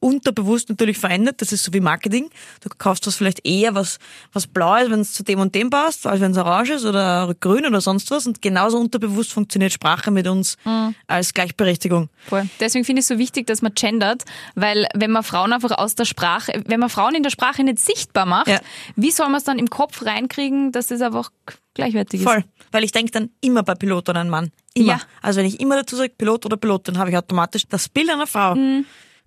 [0.01, 1.41] unterbewusst natürlich verändert.
[1.43, 2.31] Das ist so wie Marketing.
[2.61, 3.99] Du kaufst was vielleicht eher was,
[4.33, 6.85] was blau ist, wenn es zu dem und dem passt, als wenn es orange ist
[6.85, 8.27] oder grün oder sonst was.
[8.27, 10.57] Und genauso unterbewusst funktioniert Sprache mit uns
[11.07, 12.09] als Gleichberechtigung.
[12.29, 12.49] Voll.
[12.61, 15.95] Deswegen finde ich es so wichtig, dass man gendert, weil wenn man Frauen einfach aus
[15.95, 18.61] der Sprache, wenn man Frauen in der Sprache nicht sichtbar macht, Ja.
[18.97, 21.31] wie soll man es dann im Kopf reinkriegen, dass das einfach
[21.75, 22.39] gleichwertig Voll.
[22.39, 22.45] ist?
[22.73, 24.51] Weil ich denke dann immer bei Pilot oder einem Mann.
[24.75, 24.87] Immer.
[24.95, 25.01] Ja.
[25.23, 28.27] Also wenn ich immer dazu sage Pilot oder Pilotin, habe ich automatisch das Bild einer
[28.27, 28.55] Frau.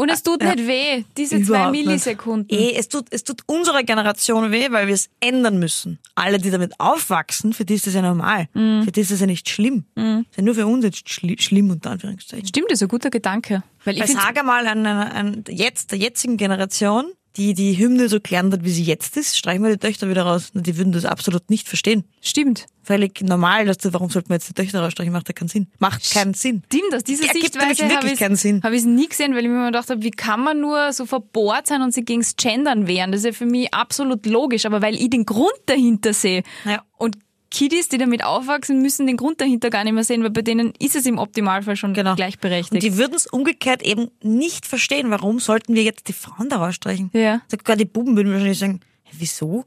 [0.02, 1.86] Und es tut nicht weh, diese zwei Überhaupt nicht.
[1.86, 2.58] Millisekunden.
[2.58, 6.00] Eh, es tut, es tut unserer Generation weh, weil wir es ändern müssen.
[6.16, 8.48] Alle, die damit aufwachsen, für die ist das ja normal.
[8.56, 8.82] Mhm.
[8.84, 9.86] Für die ist das ja nicht schlimm.
[9.94, 12.48] Das ist ja nur für uns jetzt schli schlimm, unter Anführungszeichen.
[12.48, 13.62] Stimmt, das ist ein guter Gedanke.
[13.86, 17.06] Weil ich Weil finde, sag einmal an, an, an jetzt, der jetzigen Generation,
[17.38, 20.24] die die Hymne so gelernt hat, wie sie jetzt ist, streichen wir die Töchter wieder
[20.24, 20.52] raus.
[20.54, 22.04] Die würden das absolut nicht verstehen.
[22.22, 22.66] stimmt.
[22.84, 25.14] Völlig normal, dass du, warum sollten wir jetzt die Töchter rausstreichen?
[25.14, 25.68] Macht ja keinen Sinn.
[25.78, 26.64] Macht keinen Sinn.
[26.66, 29.66] Stimmt, aus dieser Ergibt Sichtweise habe wirklich ich es nie gesehen, weil ich mir immer
[29.68, 33.12] gedacht habe, wie kann man nur so verbohrt sein und sich gegens Gendern wehren?
[33.12, 36.84] Das ist ja für mich absolut logisch, aber weil ich den Grund dahinter sehe Ja.
[36.98, 37.18] und
[37.52, 40.74] Kiddies, die damit aufwachsen, müssen den Grund dahinter gar nicht mehr sehen, weil bei denen
[40.80, 42.16] ist es im Optimalfall schon Genau.
[42.16, 42.72] gleichberechtigt.
[42.74, 45.12] Und die würden es umgekehrt eben nicht verstehen.
[45.12, 47.10] Warum sollten wir jetzt die Frauen da rausstreichen?
[47.14, 47.42] Ja.
[47.50, 49.66] Sogar die Buben würden wahrscheinlich sagen, "Hä, wieso?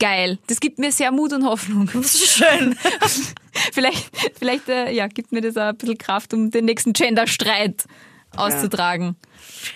[0.00, 0.38] Geil.
[0.48, 1.88] Das gibt mir sehr Mut und Hoffnung.
[1.92, 2.76] Das ist schön.
[3.72, 7.84] vielleicht vielleicht äh, ja, gibt mir das auch ein bisschen Kraft, um den nächsten Genderstreit
[8.36, 9.16] auszutragen.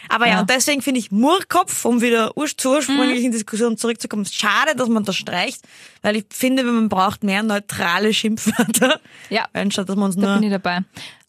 [0.09, 0.41] Aber ja, Ja.
[0.41, 5.05] und deswegen finde ich Murrkopf, um wieder ur zur ursprünglichen Diskussion zurückzukommen, schade, dass man
[5.05, 5.61] das streicht,
[6.03, 9.01] weil ich finde, man braucht mehr neutrale Schimpfwörter.
[9.31, 9.47] Ja.
[9.53, 10.43] Anstatt dass man uns Da bin nur...
[10.45, 10.81] ich dabei.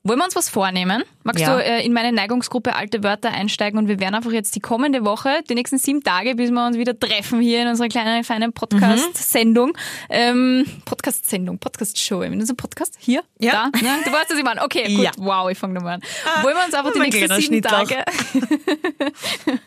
[0.04, 1.04] Wollen wir uns was vornehmen?
[1.24, 1.58] Magst Ja.
[1.58, 5.04] du äh, in meine Neigungsgruppe alte Wörter einsteigen und wir werden einfach jetzt die kommende
[5.04, 8.54] Woche, die nächsten sieben Tage, bis wir uns wieder treffen hier in unserer kleinen, feinen
[8.54, 9.78] Podcast-Sendung,
[10.10, 13.70] ähm, Podcast-Sendung, Podcast-Show, in unserem Podcast hier, Ja.
[13.74, 13.90] da, ne?
[14.06, 14.64] du weißt, was ich meine.
[14.64, 15.12] Okay, gut, Ja.
[15.18, 16.02] wow, ich fange nochmal an.
[16.44, 17.62] Wollen wir uns einfach die nächsten sieben.
[17.62, 18.06] Tage...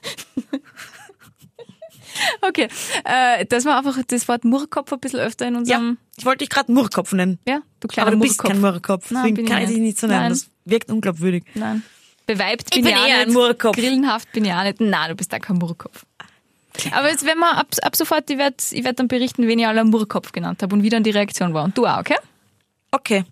[2.43, 2.69] okay,
[3.05, 5.99] äh, dass wir einfach das Wort Murrkopf ein bisschen öfter in Ja, unserem...
[6.17, 7.39] ich wollte dich gerade Murrkopf nennen.
[7.47, 8.51] Ja, du kleiner Aber du bist Murrkopf.
[8.53, 9.99] kein Murrkopf, Nein, deswegen bin kann ich dich nicht.
[9.99, 10.21] so nennen.
[10.21, 10.29] Nein.
[10.31, 11.45] Das wirkt unglaubwürdig.
[11.55, 11.83] Nein.
[12.27, 13.27] Beweibt Ich bin, bin ich auch eher nicht.
[13.29, 13.77] ein Murrkopf.
[13.77, 14.81] Grillenhaft bin ich auch nicht.
[14.81, 16.05] Nein, du bist auch kein Murrkopf.
[16.93, 19.67] Aber jetzt werden wir ab, ab sofort, ich werde ich werd dann berichten, wen ich
[19.67, 21.65] alle Murrkopf genannt habe und wie dann die Reaktion war.
[21.65, 22.17] Und du auch, okay?
[22.93, 23.25] Okay.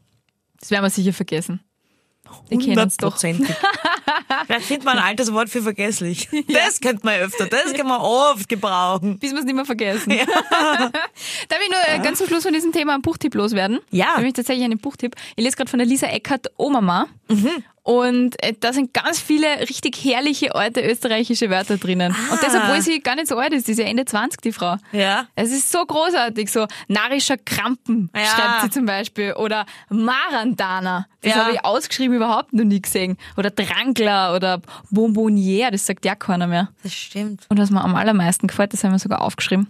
[0.59, 1.61] Das werden wir sicher vergessen.
[1.61, 2.20] Die kennen es doch.
[2.51, 3.55] Hundertprozentig.
[4.47, 6.29] Vielleicht findet man ein altes Wort für vergesslich.
[6.51, 9.19] Das könnte man öfter, das kann man oft gebrauchen.
[9.19, 10.11] Bis wir es nicht mehr vergessen.
[10.19, 13.81] Darf ich nur äh, ganz zum Schluss von diesem Thema einen Buchtipp loswerden?
[13.91, 14.07] Ja.
[14.07, 15.15] Da habe ich tatsächlich einen Buchtipp.
[15.37, 17.07] Ich lese gerade von der Lisa Eckert Omama.
[17.29, 17.65] Mhm.
[17.83, 22.15] Und äh, da sind ganz viele richtig herrliche alte österreichische Wörter drinnen.
[22.31, 24.53] Und das, obwohl sie gar nicht so alt ist, die ist ja Ende 20, die
[24.53, 24.77] Frau.
[24.93, 25.27] Ja.
[25.35, 28.25] Es ist so großartig, so narischer Krampen Ja.
[28.27, 29.33] schreibt sie zum Beispiel.
[29.33, 31.07] Oder Marandana.
[31.23, 31.45] Das Ja.
[31.45, 33.17] habe ich ausgeschrieben überhaupt noch nie gesehen.
[33.37, 36.69] Oder Drangler oder Bonbonniere, das sagt ja keiner mehr.
[36.83, 37.47] Das stimmt.
[37.49, 39.69] Und was mir am allermeisten gefällt, das haben wir sogar aufgeschrieben.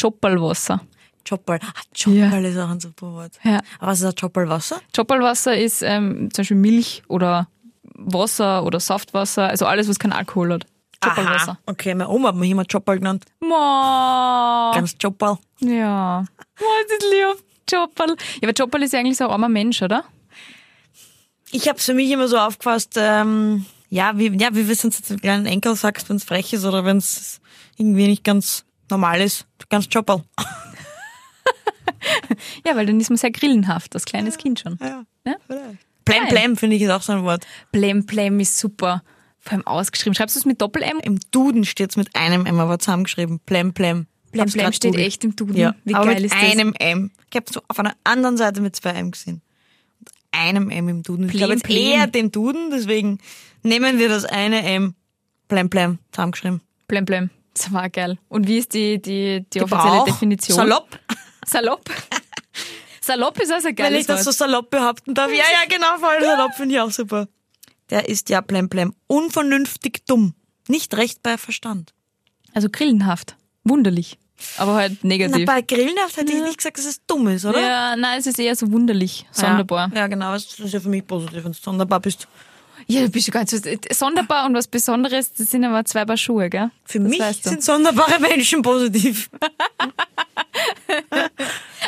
[0.00, 0.80] Chopperlwasser.
[1.28, 1.58] Chopperl.
[1.62, 2.48] Ah, Chopperl Ja.
[2.50, 3.32] ist auch ein super Wort.
[3.44, 3.60] Ja.
[3.78, 4.80] Aber was ist ein Chopperlwasser?
[4.94, 7.48] Chopperlwasser ist ähm, zum Beispiel Milch oder
[7.94, 10.66] Wasser oder Saftwasser, also alles, was keinen Alkohol hat.
[11.02, 11.58] Chopperlwasser.
[11.66, 13.24] Okay, meine Oma hat mich immer Chopperl genannt.
[13.40, 14.72] Ma.
[14.74, 15.38] Ganz Chopperl.
[15.60, 16.24] Ja.
[16.56, 17.44] Was ist lieb?
[17.70, 18.16] Chopperl.
[18.42, 20.04] Ja, aber Chopperl ist ja eigentlich so ein armer Mensch, oder?
[21.52, 24.82] Ich habe es für mich immer so aufgefasst, ähm, ja, wie, ja, wie wir es
[24.82, 27.40] jetzt kleinen Enkel sagst, wenn es frech ist oder wenn es
[27.76, 29.46] irgendwie nicht ganz normal ist.
[29.68, 30.22] Ganz Chopperl.
[32.66, 34.78] Ja, weil dann ist man sehr grillenhaft, als kleines Kind schon.
[34.80, 35.04] Ja.
[35.26, 35.34] Ja?
[36.04, 36.26] Plem Geil.
[36.28, 37.46] Plem finde ich ist auch so ein Wort.
[37.72, 39.02] Blem, blem ist super.
[39.38, 40.14] Vor allem ausgeschrieben.
[40.14, 40.98] Schreibst du es mit Doppel-M?
[41.02, 43.40] Im Duden steht es mit einem M, aber zusammengeschrieben.
[43.40, 44.06] Plem Plem.
[44.32, 45.06] Blem, Hab's blem steht googelt.
[45.06, 45.56] echt im Duden.
[45.56, 46.42] Ja, Wie aber geil mit ist das?
[46.52, 47.10] einem M.
[47.30, 49.42] Ich habe so auf einer anderen Seite mit zwei M gesehen.
[49.98, 51.26] Mit einem M im Duden.
[51.26, 51.92] Ich glaube jetzt plem.
[51.92, 53.18] eher den Duden, deswegen
[53.62, 54.94] nehmen wir das eine M.
[55.48, 56.60] Plem Plem zusammengeschrieben.
[56.86, 57.30] Blem, blem.
[57.54, 58.18] Das war geil.
[58.28, 60.56] Und wie ist die, die, die offizielle Definition?
[60.56, 60.98] Salopp.
[61.46, 61.90] Salopp.
[63.00, 65.30] Salopp ist also ein Wenn geiles ich das so salopp behaupten darf.
[65.30, 67.28] Ja, ja, genau, voll salopp finde ich auch super.
[67.90, 68.94] Der ist ja Plem Plem.
[69.06, 70.34] Unvernünftig dumm.
[70.68, 71.92] Nicht recht bei Verstand.
[72.54, 73.36] Also grillenhaft.
[73.64, 74.18] Wunderlich.
[74.56, 75.46] Aber halt Na, negativ.
[75.46, 77.60] bei Grillenhaft hätte ich nicht gesagt, dass es dumm ist, oder?
[77.60, 79.26] ja, nein, es ist eher so wunderlich.
[79.32, 79.90] Sonderbar.
[79.92, 80.32] Ja, ja, genau.
[80.32, 82.26] Das ist ja für mich positiv, wenn du sonderbar bist.
[82.90, 83.54] Ja, du bist du ganz
[83.92, 86.72] sonderbar und was Besonderes, das sind aber zwei Paar Schuhe, gell?
[86.84, 87.50] Für das mich weißt du.
[87.50, 89.30] sind sonderbare Menschen positiv.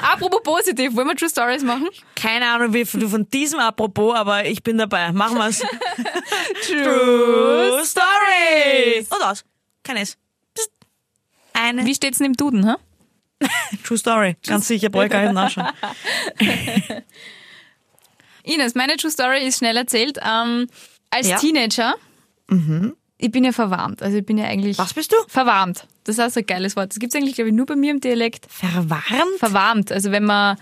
[0.00, 1.88] Apropos positiv, wollen wir True Stories machen?
[2.14, 5.10] Keine Ahnung, wie du von diesem apropos, aber ich bin dabei.
[5.12, 5.60] Machen wir's.
[6.66, 9.08] True Stories!
[9.10, 9.44] Und aus.
[9.82, 10.16] Kein S.
[10.54, 10.70] Psst.
[11.52, 12.76] Eine Wie steht's denn im Duden, hä?
[13.84, 14.36] True Story.
[14.46, 15.66] Ganz sicher, brauche ich gar nicht nachschauen.
[18.44, 20.18] Ines, meine True Story ist schnell erzählt.
[20.22, 20.68] Ähm,
[21.12, 21.36] als Ja.
[21.38, 21.94] Teenager,
[23.18, 24.02] ich bin ja verwarmt.
[24.02, 25.16] Also ich bin ja eigentlich Was bist du?
[25.28, 25.86] verwarmt.
[26.04, 26.90] Das ist auch so ein geiles Wort.
[26.90, 28.46] Das gibt's eigentlich, glaube ich, nur bei mir im Dialekt.
[28.50, 29.38] Verwarmt?
[29.38, 29.92] Verwarmt.
[29.92, 30.56] Also wenn man,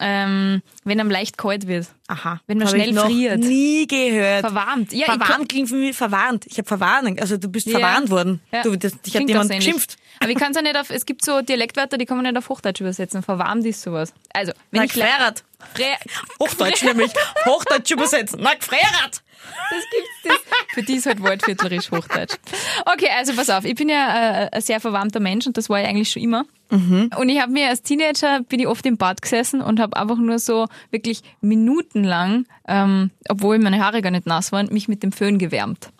[0.00, 1.86] ähm, wenn einem leicht kalt wird.
[2.08, 2.40] Aha.
[2.48, 3.38] Wenn man Hab schnell ich noch friert.
[3.38, 4.40] nie gehört.
[4.40, 4.92] Verwarmt.
[4.92, 6.46] Ja, ich verwarnt klingt für mich verwarnt.
[6.46, 7.18] Ich habe verwarnung.
[7.20, 7.78] Also du bist Ja.
[7.78, 8.40] verwarnt worden.
[8.52, 8.62] Ja.
[8.62, 9.96] Du, das, Klingt auch jemand geschimpft.
[10.18, 12.36] Aber ich kann es ja nicht auf, es gibt so Dialektwörter, die kann man nicht
[12.36, 13.22] auf Hochdeutsch übersetzen.
[13.22, 14.12] Verwarmt ist sowas.
[14.34, 15.44] Also, wenn Na, ich gefrerat.
[15.74, 15.96] Fre
[16.40, 17.12] Hochdeutsch nämlich.
[17.44, 18.40] Hochdeutsch übersetzen.
[18.42, 19.22] Na, gefrerat.
[19.70, 20.38] das gibt's das.
[20.74, 22.36] Für die ist halt wortviertlerisch Hochdeutsch.
[22.86, 25.80] Okay, also pass auf, ich bin ja äh, ein sehr verwarmter Mensch und das war
[25.80, 26.44] ich eigentlich schon immer.
[27.18, 30.18] Und ich habe mir als Teenager bin ich oft im Bad gesessen und habe einfach
[30.18, 35.10] nur so wirklich minutenlang, ähm, obwohl meine Haare gar nicht nass waren, mich mit dem
[35.10, 35.90] Föhn gewärmt.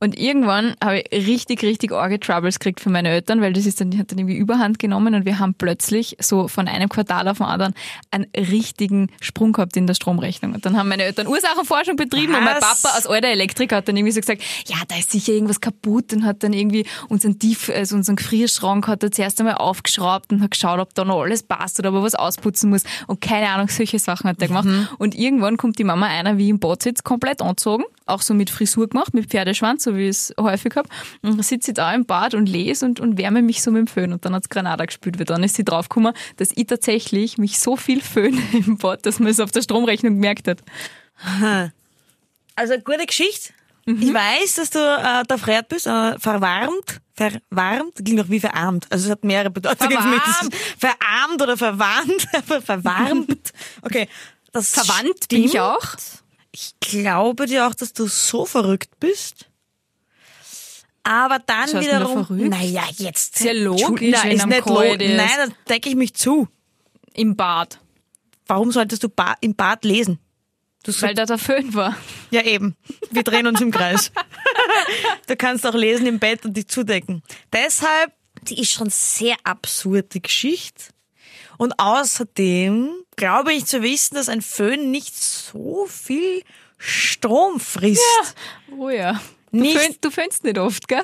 [0.00, 3.80] Und irgendwann habe ich richtig, richtig arge Troubles gekriegt von meinen Eltern, weil das ist
[3.80, 7.26] dann, die hat dann irgendwie Überhand genommen und wir haben plötzlich so von einem Quartal
[7.26, 7.74] auf den anderen
[8.12, 10.54] einen richtigen Sprung gehabt in der Stromrechnung.
[10.54, 12.82] Und dann haben meine Eltern Ursachenforschung betrieben und mein Was?
[12.82, 16.12] Papa als alter Elektriker hat dann irgendwie so gesagt, ja, da ist sicher irgendwas kaputt
[16.12, 20.42] und hat dann irgendwie unseren Tief, also unseren Gefrierschrank hat er zuerst einmal aufgeschraubt und
[20.42, 23.48] hat geschaut, ob da noch alles passt oder ob er was ausputzen muss und keine
[23.48, 24.68] Ahnung, solche Sachen hat er gemacht.
[24.98, 28.50] Und irgendwann kommt die Mama einer, wie im Bad sitzt, komplett angezogen, auch so mit
[28.50, 30.88] Frisur gemacht, mit Pferdeschwanz, so wie ich es häufig habe.
[31.22, 33.86] Dann sitze ich da im Bad und lese und, und wärme mich so mit dem
[33.86, 34.12] Föhn.
[34.12, 37.76] Und dann hat's Granada gespült, weil dann ist sie draufgekommen, dass ich tatsächlich mich so
[37.76, 40.62] viel föhne im Bad, dass man es auf der Stromrechnung gemerkt hat.
[42.54, 43.52] Also gute Geschichte.
[43.86, 44.02] Mhm.
[44.02, 47.00] Ich weiß, dass du äh, da freit bist, äh, verwarmt.
[47.14, 48.86] Verwarmt klingt auch wie verarmt.
[48.90, 49.90] Also es hat mehrere Bedeutungen.
[50.42, 52.26] ist Verarmt oder verwarnt.
[52.34, 53.52] aber verwarmt.
[53.82, 54.08] Okay.
[54.52, 55.82] Das Verwandt bin ich auch.
[56.52, 59.46] Ich glaube dir auch, dass du so verrückt bist.
[61.08, 62.26] Aber dann da wiederum.
[62.28, 63.40] Naja, jetzt.
[63.40, 65.10] Ja logisch, wenn ist nicht logisch.
[65.16, 66.48] Nein, da decke ich mich zu.
[67.14, 67.80] Im Bad.
[68.46, 70.18] Warum solltest du ba im Bad lesen?
[70.82, 71.96] Du Weil da der Föhn war.
[72.30, 72.76] Ja, eben.
[73.10, 74.12] Wir drehen uns im Kreis.
[75.26, 77.22] Du kannst auch lesen im Bett und dich zudecken.
[77.52, 80.84] Deshalb, die ist schon sehr absurd, die Geschichte.
[81.56, 86.42] Und außerdem glaube ich zu wissen, dass ein Föhn nicht so viel
[86.76, 88.02] Strom frisst.
[88.76, 89.20] Oh ja.
[89.52, 91.02] Du, Nicht- föhnst, du föhnst nicht oft, gell?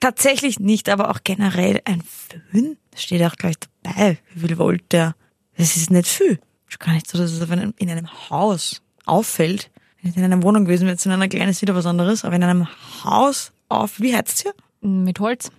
[0.00, 2.76] Tatsächlich nicht, aber auch generell ein Föhn.
[2.90, 4.18] Das steht auch gleich dabei.
[4.34, 5.14] Wie viel Volt der?
[5.56, 6.38] Das ist nicht viel.
[6.68, 9.70] Ist gar nicht so, dass es in einem Haus auffällt.
[10.02, 12.24] Wenn ich in einer Wohnung gewesen wäre, jetzt in einer kleinen ist wieder was anderes,
[12.24, 12.68] aber in einem
[13.04, 14.54] Haus auf, wie heizt hier?
[14.80, 15.50] Mit Holz.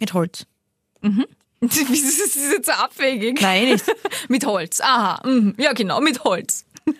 [0.00, 0.46] Mit Holz.
[1.64, 3.40] Das ist jetzt so abwegig.
[3.40, 3.84] Nein, nicht.
[4.28, 4.80] mit Holz.
[4.80, 5.20] Aha.
[5.24, 5.54] mhm.
[5.58, 6.64] Ja, genau, mit Holz.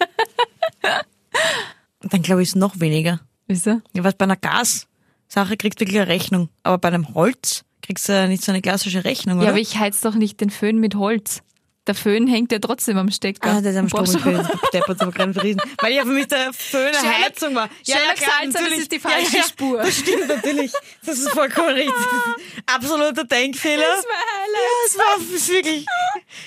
[2.00, 3.18] Dann glaube ich, ist noch weniger.
[3.54, 3.82] Ihr?
[3.94, 6.48] Ja, was bei einer Gassache kriegst du wirklich eine Rechnung.
[6.62, 9.46] Aber bei einem Holz kriegst du ja nicht so eine klassische Rechnung, oder?
[9.46, 11.42] Ja, aber ich heiz doch nicht den Föhn mit Holz.
[11.88, 13.50] Der Föhn hängt ja trotzdem am Stecker.
[13.50, 14.48] Ah, der ist am gewesen.
[14.72, 15.60] Deppert, aber kein Frieden.
[15.80, 17.68] Weil ja für mich der Föhn eine Heizung war.
[17.84, 18.78] Ja, Sherlock klar, Salzer, das natürlich.
[18.78, 19.78] ist die falsche Spur.
[19.78, 20.72] Das stimmt natürlich.
[21.04, 21.92] Das ist vollkommen richtig.
[21.92, 23.82] Das ist Absoluter Denkfehler.
[23.82, 25.86] Das war ein ja, es war wirklich.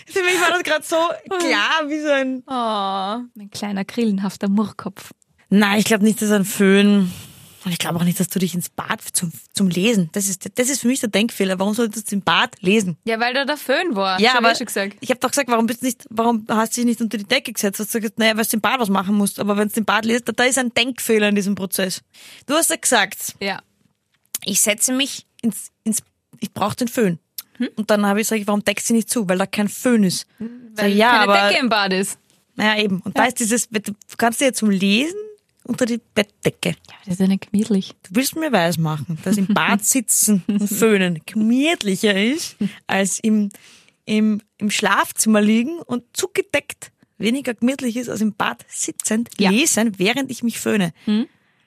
[0.06, 2.44] Für mich war das gerade so klar wie so ein.
[2.48, 5.12] Oh, mein kleiner grillenhafter Murrkopf.
[5.58, 7.12] Nein, ich glaube nicht, dass ein Föhn.
[7.64, 10.10] Und ich glaube auch nicht, dass du dich ins Bad zum, zum Lesen.
[10.12, 11.58] Das ist, das ist für mich der Denkfehler.
[11.58, 12.96] Warum solltest du im Bad lesen?
[13.06, 14.20] Ja, weil da der Föhn war.
[14.20, 14.98] Ja, aber ich schon gesagt.
[15.00, 17.24] ich habe doch gesagt, warum bist du nicht, warum hast du dich nicht unter die
[17.24, 17.80] Decke gesetzt?
[17.80, 19.40] Hast du gesagt, naja, weil du im Bad was machen musst.
[19.40, 22.02] Aber wenn du im Bad liest, da, da ist ein Denkfehler in diesem Prozess.
[22.46, 23.62] Du hast ja gesagt, Ja.
[24.44, 26.04] ich setze mich ins, ins
[26.42, 27.18] ich brauche den Föhn.
[27.78, 29.28] Und dann habe ich gesagt, warum deckst du nicht zu?
[29.28, 30.28] Weil da kein Föhn ist.
[30.38, 30.50] Sag
[30.86, 32.20] Weil ich, ja, keine aber, Decke im Bad ist.
[32.56, 33.00] naja, eben.
[33.02, 33.82] Und da ist dieses, du
[34.18, 35.16] kannst dir ja zum Lesen
[35.66, 36.70] unter die Bettdecke.
[36.70, 37.94] Ja, das ist ja nicht gemütlich.
[38.04, 42.56] Du willst mir weismachen, dass im Bad sitzen und föhnen gemütlicher ist,
[42.88, 43.50] als im,
[44.06, 49.50] im, im Schlafzimmer liegen und zugedeckt weniger gemütlich ist, als im Bad sitzend Ja.
[49.50, 50.94] lesen, während ich mich föhne.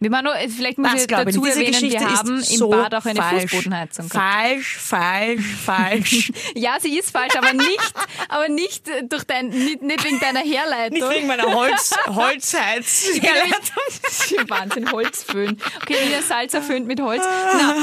[0.00, 1.40] Wir machen nur, vielleicht muss Das ich ich dazu.
[1.40, 3.50] Diese erwähnen, Geschichte wir haben im so Bad auch eine falsch.
[3.50, 4.32] Fußbodenheizung gehabt.
[4.32, 6.32] Falsch, falsch, falsch.
[6.54, 7.94] Ja, sie ist falsch, aber nicht,
[8.28, 10.98] aber nicht durch dein, nicht, nicht wegen deiner Herleitung.
[10.98, 13.06] Nicht wegen meiner Holz, Holzheiz.
[13.20, 15.60] Das ist ein Wahnsinn, Holzföhn.
[15.82, 17.22] Okay, Nina Salzer föhnt mit Holz.
[17.24, 17.74] Na,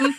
[0.00, 0.14] ähm,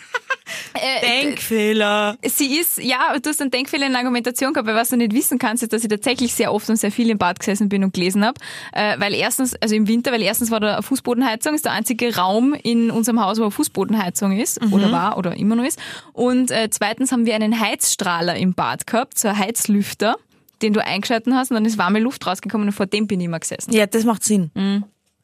[0.73, 2.17] äh, Denkfehler.
[2.25, 5.13] Sie ist, ja, du hast einen Denkfehler in der Argumentation gehabt, weil was du nicht
[5.13, 7.83] wissen kannst, ist, dass ich tatsächlich sehr oft und sehr viel im Bad gesessen bin
[7.83, 8.39] und gelesen habe.
[8.73, 12.15] Äh, weil erstens, also im Winter, weil erstens war da eine Fußbodenheizung, ist der einzige
[12.15, 15.79] Raum in unserem Haus, wo eine Fußbodenheizung ist, oder war, oder immer noch ist.
[16.13, 20.17] Und äh, zweitens haben wir einen Heizstrahler im Bad gehabt, so ein Heizlüfter,
[20.62, 23.25] den du eingeschalten hast und dann ist warme Luft rausgekommen und vor dem bin ich
[23.25, 23.73] immer gesessen.
[23.73, 24.51] Ja, das macht Sinn.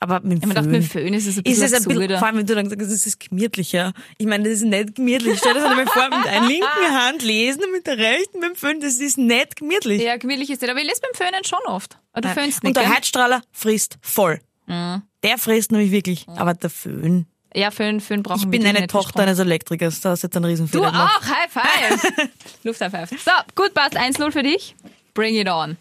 [0.04, 0.72] Aber mit dem Ich gedacht, Föhn.
[0.74, 2.56] mit dem Föhn ist es ein Ist bisschen es ein bisschen, vor allem wenn du
[2.56, 3.94] dann sagst, es ist gemütlicher.
[4.18, 5.38] Ich meine, das ist nicht gemütlich.
[5.40, 8.50] Stell dir das einmal vor, mit einer linken Hand lesen und mit der rechten mit
[8.50, 10.02] dem Föhn, das ist nicht gemütlich.
[10.02, 11.98] Ja, gemütlich ist es, aber ich lese beim Föhnen schon oft.
[12.12, 12.94] Aber du föhnst und nicht, der gell?
[12.94, 14.42] Heizstrahler frisst voll.
[14.68, 16.26] Der frisst nämlich wirklich.
[16.28, 17.26] Aber der Föhn.
[17.56, 19.22] Ja, Föhn, Föhn brauchen Ich wir bin wirklich eine nicht Tochter Strom.
[19.24, 20.02] eines Elektrikers.
[20.02, 21.22] Da hast du jetzt einen Du Riesenfehler gemacht.
[21.22, 22.30] auch, High Five.
[22.64, 23.10] Luft High Five.
[23.24, 24.76] So, gut, passt 1-0 für dich.
[25.14, 25.78] Bring it on.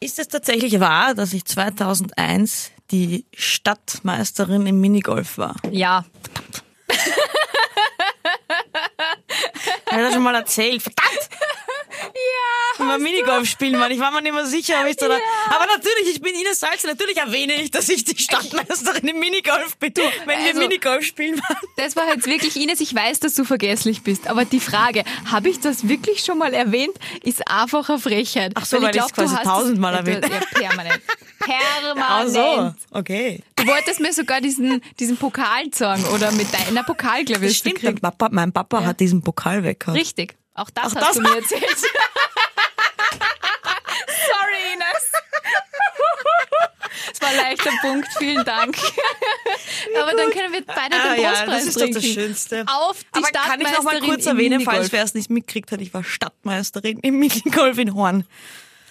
[0.00, 5.56] Ist es tatsächlich wahr, dass ich 2001 die Stadtmeisterin im Minigolf war?
[5.70, 6.04] Ja.
[9.86, 10.82] Ich habe das schon mal erzählt.
[10.82, 11.28] Verdammt!
[12.14, 12.57] Ja.
[12.78, 13.90] Wenn wir Minigolf spielen waren.
[13.92, 15.06] Ich war mir nicht mehr sicher, ob ich da.
[15.06, 16.86] Aber natürlich, ich bin Ines Salze.
[16.86, 19.92] Natürlich erwähne ich, dass ich die Stadtmeisterin im Minigolf bin.
[19.96, 21.56] Wenn wir Also- Minigolf spielen waren.
[21.76, 25.48] Das war jetzt wirklich, Ines, ich weiß, dass du vergesslich bist, aber die Frage, habe
[25.48, 28.52] ich das wirklich schon mal erwähnt, ist einfach eine Frechheit.
[28.54, 30.24] Ach so, weil ich's quasi du hast tausendmal es- erwähnt.
[30.30, 31.02] Ja, permanent.
[31.40, 31.46] Ach
[32.24, 32.30] Permanent.
[32.30, 33.42] so, okay.
[33.56, 37.58] Du wolltest mir sogar diesen, diesen Pokal sagen oder mit deiner Pokal, glaube ich, Das
[37.58, 37.98] hast du stimmt, mein.
[38.00, 39.96] Papa, mein Papa hat diesen Pokal weggehauen.
[39.96, 40.36] Richtig.
[40.54, 41.62] Auch das Ach, hast das- du mir erzählt.
[44.08, 45.04] Sorry, Ines.
[47.28, 48.76] Ein leichter Punkt, vielen Dank.
[50.00, 52.64] Aber dann können wir beide Ah, den ja, Brustpreis das ist doch das Schönste.
[52.66, 55.80] Auf die Aber kann ich noch mal kurz erwähnen, falls wer es nicht mitgekriegt hat,
[55.80, 58.24] ich war Stadtmeisterin im Minigolf in Horn.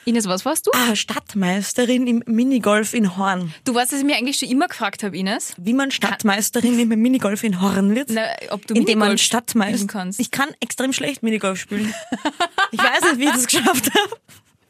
[0.05, 0.71] Ines, was warst du?
[0.73, 3.53] Ah, Stadtmeisterin im Minigolf in Horn.
[3.65, 5.53] Du weißt, was ich mir eigentlich schon immer gefragt habe, Ines.
[5.57, 8.09] Wie man Stadtmeisterin im Minigolf in Horn wird?
[8.11, 8.21] Na,
[8.51, 10.19] ob du indem man Minigolf Stadtmeister spielen kannst.
[10.21, 11.93] Ich kann extrem schlecht Minigolf spielen.
[12.71, 14.17] ich weiß nicht, wie ich das geschafft habe.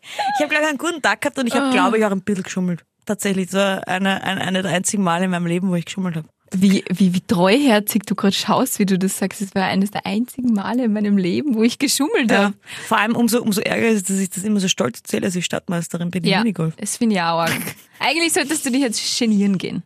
[0.01, 1.59] Ich habe, glaube ich, einen guten Tag gehabt und ich Ah.
[1.59, 2.83] habe, glaube ich, auch ein bisschen geschummelt.
[3.07, 3.83] Tatsächlich, so eine,
[4.23, 6.27] eine, eine der einzigen Male in meinem Leben, wo ich geschummelt habe.
[6.53, 9.41] Wie, wie, wie treuherzig du gerade schaust, wie du das sagst.
[9.41, 12.37] Es war eines der einzigen Male in meinem Leben, wo ich geschummelt Ja.
[12.43, 12.53] habe.
[12.87, 15.43] Vor allem umso, umso ärger ist, dass ich das immer so stolz erzähle, dass ich
[15.45, 16.75] Stadtmeisterin bin im Ja, Minigolf.
[16.77, 17.51] das finde ich auch arg.
[17.99, 19.83] Eigentlich solltest du dich jetzt genieren gehen.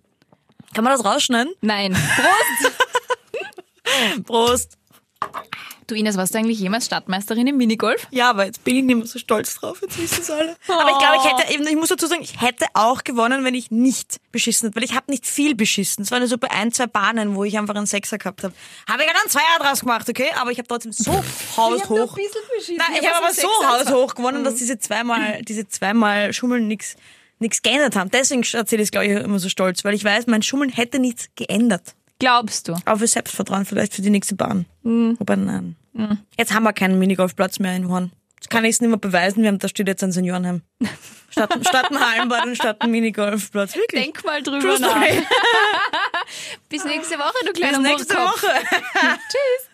[0.74, 1.52] Kann man das rausschneiden?
[1.62, 1.94] Nein.
[1.94, 2.74] Prost!
[4.26, 4.78] Prost.
[5.92, 8.08] Du Ines, warst du eigentlich jemals Stadtmeisterin im Minigolf?
[8.12, 10.56] Ja, aber jetzt bin ich nicht mehr so stolz drauf, jetzt wissen es alle.
[10.70, 13.56] Aber ich glaube, ich hätte eben, ich muss dazu sagen, ich hätte auch gewonnen, wenn
[13.56, 16.06] ich nicht beschissen hätte, weil ich habe nicht viel beschissen.
[16.06, 18.54] Es waren nur so bei ein, zwei Bahnen, wo ich einfach einen Sechser gehabt habe.
[18.90, 20.30] Habe ich dann Zweier draus gemacht, okay?
[20.40, 21.12] Aber ich habe trotzdem so
[21.58, 22.16] haushoch.
[22.16, 26.96] Nein, ich habe aber so haushoch gewonnen, dass diese zweimal, diese zweimal Schummeln nix
[27.40, 28.10] nichts geändert haben.
[28.12, 31.00] Deswegen erzähle ich es, glaube ich, immer so stolz, weil ich weiß, mein Schummeln hätte
[31.00, 31.96] nichts geändert.
[32.20, 32.76] Glaubst du?
[32.86, 34.68] Aber für Selbstvertrauen vielleicht für die nächste Bahn.
[35.20, 35.76] Wobei, nein.
[36.38, 38.12] Jetzt haben wir keinen Minigolfplatz mehr in Horn.
[38.50, 40.62] kann ich es nicht mehr beweisen, wir haben, da steht jetzt ein Seniorenheim.
[41.32, 43.74] Statt, statt ein Hallenbad und statt ein Minigolfplatz.
[43.74, 44.04] Wirklich.
[44.04, 45.02] Denk mal drüber True nach.
[46.70, 48.16] Bis nächste Woche, du kleiner Bis nächste.
[48.16, 48.48] Woche.
[48.92, 49.71] Tschüss.